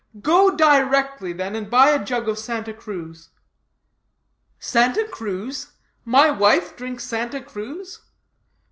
'Go 0.19 0.57
directly, 0.57 1.31
then, 1.31 1.55
and 1.55 1.69
buy 1.69 1.91
a 1.91 2.03
jug 2.03 2.27
of 2.27 2.39
Santa 2.39 2.73
Cruz.' 2.73 3.29
'Santa 4.57 5.07
Cruz? 5.07 5.73
my 6.05 6.31
wife 6.31 6.75
drink 6.75 6.99
Santa 6.99 7.39
Cruz?' 7.39 8.01